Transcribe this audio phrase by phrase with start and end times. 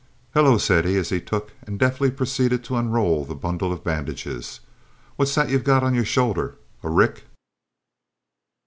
[0.33, 4.59] "Hullo!" said he as he took and deftly proceeded to unroll the bundle of bandages,
[5.15, 7.25] "what's that you've got on your shoulders a rick?"